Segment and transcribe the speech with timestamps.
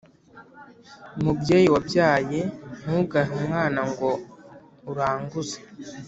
[1.21, 2.39] Mubyeyi wabyaye,
[2.81, 4.09] ntugahe umwana ngo
[4.91, 5.57] uranguze”.